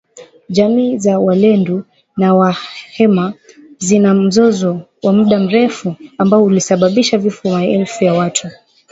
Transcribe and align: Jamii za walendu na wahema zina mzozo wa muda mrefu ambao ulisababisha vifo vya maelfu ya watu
Jamii 0.49 0.97
za 0.99 1.19
walendu 1.19 1.83
na 2.17 2.35
wahema 2.35 3.33
zina 3.77 4.13
mzozo 4.13 4.79
wa 5.03 5.13
muda 5.13 5.39
mrefu 5.39 5.95
ambao 6.17 6.43
ulisababisha 6.43 7.17
vifo 7.17 7.49
vya 7.49 7.51
maelfu 7.57 8.03
ya 8.03 8.13
watu 8.13 8.47